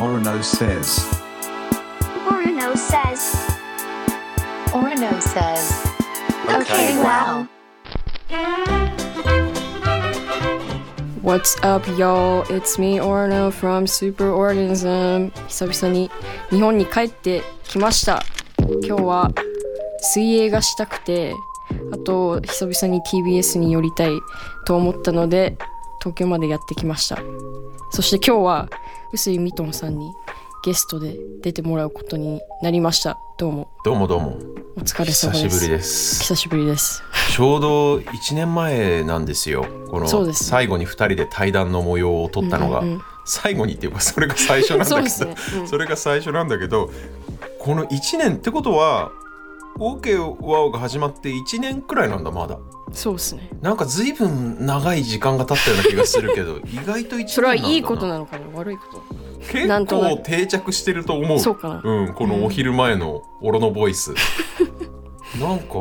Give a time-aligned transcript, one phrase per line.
[0.00, 1.04] Orono says.
[2.26, 3.36] Orono says.
[4.72, 5.86] Orono says.
[6.48, 7.46] Okay, wow.
[11.20, 12.46] What's up, y'all?
[12.48, 15.32] It's me, Orno from Superorganism.
[15.48, 16.10] 久々に
[16.48, 18.22] 日本に帰ってきました。
[18.82, 19.30] 今日は
[19.98, 21.34] 水泳がしたくて、
[21.92, 24.12] あと久々に TBS に寄りたい
[24.64, 25.58] と思ったので、
[26.00, 27.18] 東京までやってきました。
[27.92, 28.68] そして今日は、
[29.12, 30.12] 臼井ミトンさんに
[30.64, 33.18] ゲストで出てもらうことになりました。
[33.38, 34.38] どうも、どうもどうも。
[34.76, 35.58] お疲れ様久です。
[35.58, 36.22] しぶりです。
[36.22, 37.02] 久しぶりです。
[37.32, 39.66] ちょうど1年前なんですよ。
[39.90, 42.82] この最後に2人で対談の模様を撮ったのが、
[43.24, 45.08] 最後にっていうかそれが最初なんだけど。
[45.64, 46.90] そそれが最初なんだけど
[47.58, 49.12] この1年ってことは
[49.80, 52.58] OK ワオが始まって1年くらいなんだまだ。
[52.92, 53.48] そうですね。
[53.62, 58.46] なんか随分長い時間が経ったような気がするけど 意外と1年それはいいことなのかな？
[58.54, 59.02] 悪いこと。
[59.50, 61.38] 結構定着してると思う。
[61.40, 61.80] そうかな。
[61.82, 64.12] うん、このお昼前のオロのボイス、
[65.40, 65.74] なんか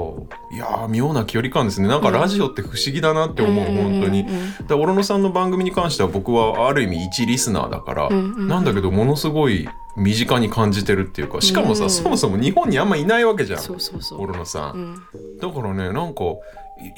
[0.52, 1.88] いやー妙な距離感ですね。
[1.88, 4.68] なんかラジオって不思議だなって思う、本当にうんうんうん。
[4.68, 13.60] でオロノさんの番組に関しては僕はある意味一リスナーだから、なんだけどものすごい身近に感じてるっていうかしかもさ、うんそもそも日本にあんまいないわけじゃん。
[13.60, 14.22] そうそうそう。
[14.22, 14.96] オロノさん。
[15.42, 16.22] だからねなんか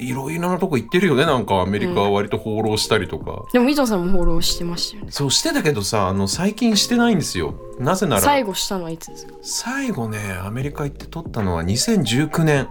[0.00, 5.12] いいろいろなとこ行ってるよねなんかアメリカは割と放浪したりとか、でも伊藤さんもフォローしてましたよね。
[5.12, 7.54] そうしてたけどさあの最近してないんですよ。
[7.78, 9.34] なぜなら最後したのはいつですか？
[9.42, 12.68] 最後ねアメリカ行って撮ったのは2019年。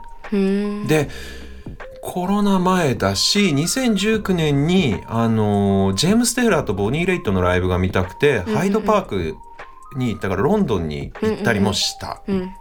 [0.88, 1.10] で
[2.02, 9.36] コロナ前だし2019年にあのージェームス・テイラーとボニー・レイトのライブが見たくて、うんうんハイドパーク
[9.98, 12.52] に行ったからロンドンに行ったりもした、うん。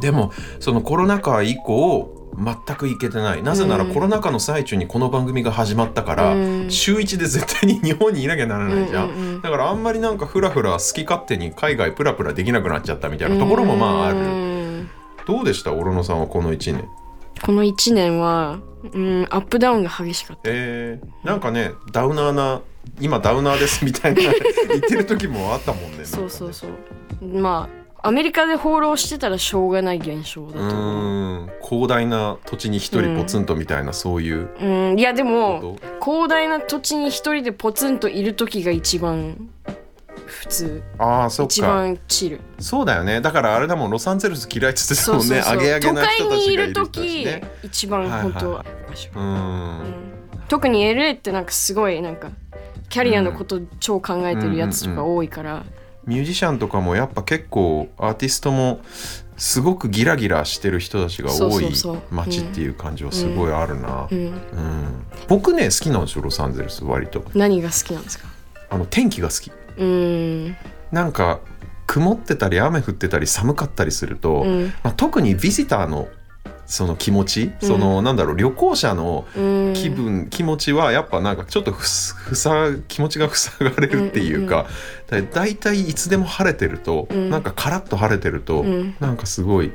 [0.00, 3.42] でもそのコロナ禍以降全く行けてない。
[3.42, 3.92] なぜならうん。
[3.94, 6.70] コロナ禍の最中にこの番組が始まったから、うん。
[6.70, 9.42] 週1で絶対に日本にいなきゃならないじゃん,、うんうんうん。
[9.42, 14.90] だからあんまりなんかフラフラ好き勝手に海外プラプラできなくなっちゃったみたいなところもまああうるん。
[15.26, 15.72] どうでした？
[15.72, 16.88] オロノさんはこの1年。
[17.44, 18.58] この1年は
[18.92, 20.42] うんアップダウンが激しかった。
[20.46, 22.60] えー、なんかねダウナーな
[23.00, 24.30] 今ダウナーですみたいな 言
[24.78, 26.04] ってる時もあったもんね。
[26.04, 26.70] そうそうそう。
[27.26, 31.50] まあアメリカで放浪してたらしょうがない現象だうと思う。
[31.62, 34.48] 広大な土地に一人ポツンとみたいな、そういう。
[34.60, 34.98] うん。
[34.98, 39.48] いやでもこ広大な土地に一人でポツンといる時が一番
[40.26, 40.82] 普通。
[40.96, 42.40] とああそっ一か番チル。
[42.58, 43.20] そうだよね。
[43.20, 48.90] だからあれだもんロサンゼルス嫌いっつってたもんねアゲアゲ都な人た会にいるちがいる時ね一番本当はい。
[48.90, 49.94] 場所うーん。
[50.48, 52.30] 特に LA ってなんかすごいなんか
[52.88, 55.64] キャリアのこと超考えてるやつとか多いから、
[56.06, 58.80] ミュージシャンとかもやっぱ結構アーティストも
[59.36, 61.72] すごくギラギラしてる人たちが多い
[62.10, 64.18] 街っていう感じはすごいあるな、うん。
[64.18, 64.34] うん。
[65.28, 67.24] 僕ね好きなんですよロサンゼルス割と。
[67.34, 68.28] 何が好きなんですか？
[68.68, 69.50] あの天気が好き。
[69.78, 70.56] うん。
[70.92, 71.40] なんか
[71.86, 74.66] 曇ってたり雨降ってたり寒かったりすると、うん。
[74.82, 76.08] まあ、特にビジターの
[76.70, 79.74] その気持ち、そのなんだろう旅行者のうん。
[79.74, 81.86] 気分、気持ちはやっぱなんかちょっとふ
[82.36, 84.66] さ気持ちが塞がれるっていうか、
[85.08, 87.28] だだいたいいつでも晴れてると、ん。
[87.28, 88.94] なんかカラッと晴れてると、ん。
[89.00, 89.72] なんかすごい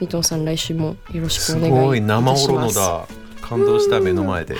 [0.00, 1.86] ミトンさん来週もよろしくすお願いします。
[1.86, 3.06] ごい生オロノだ
[3.44, 4.56] 感動した目の前で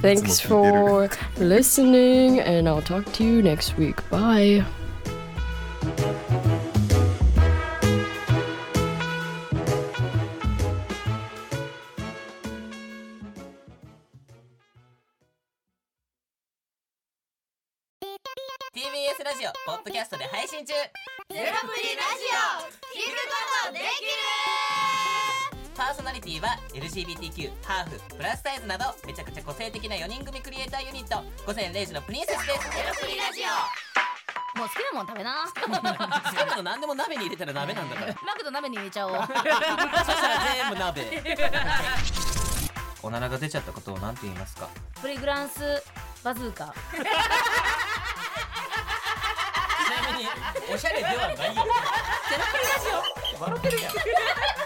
[0.00, 1.08] Thanks for
[1.38, 3.96] listening, and I'll talk to you next week.
[4.10, 4.64] Bye.
[18.74, 20.88] TBS ラジオポッドキャストで配信中ゼロ
[21.30, 25.31] プリラジオ聞くことできる
[25.76, 31.22] パーソナリティは LGBTQ ハーフプラスサイズなどめちゃくちゃ個性的な4人組クリエイターユニット。
[31.46, 32.60] 午前0時のプリンセスです。
[32.70, 34.58] ゼロプリラジオ。
[34.58, 35.34] もう好きなもん食べな。
[35.46, 38.14] 好きなの何でも鍋に入れたら鍋なんだから。
[38.22, 39.14] マクド鍋に入れちゃおう。
[39.16, 41.24] そしたら全部鍋。
[43.02, 44.68] おならが出ちゃったことを何て言いますか？
[45.00, 45.82] プリグランス
[46.22, 46.66] バズーカ。
[46.66, 46.98] ち
[50.06, 50.28] なみに
[50.72, 51.34] おしゃれではないよ。
[51.34, 52.88] ゼロプリラジ
[53.38, 53.92] オ笑ってるやん